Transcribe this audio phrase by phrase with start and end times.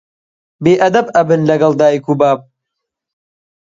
[0.63, 2.39] بێ ئەدەب ئەبن لەگەڵ دایک و باب